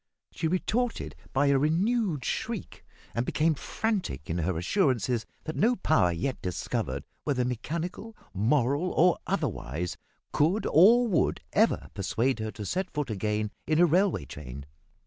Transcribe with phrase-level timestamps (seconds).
[0.31, 6.11] She retorted by a renewed shriek, and became frantic in her assurances that no power
[6.11, 9.97] yet discovered whether mechanical, moral, or otherwise
[10.33, 14.65] could or would, ever persuade her to set foot again in a railway train!